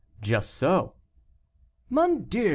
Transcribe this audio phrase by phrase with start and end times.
[0.19, 0.95] "Just so."
[1.91, 2.49] "Mon Dieu!